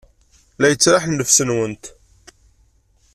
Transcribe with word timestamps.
La 0.59 0.67
yettraḥ 0.69 1.03
nnefs-nwent. 1.05 1.83